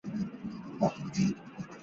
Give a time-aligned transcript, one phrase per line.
[0.09, 0.19] 原
[0.89, 1.35] 产极地。